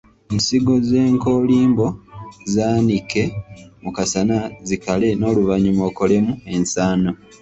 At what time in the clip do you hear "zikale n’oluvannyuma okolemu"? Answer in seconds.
4.67-6.31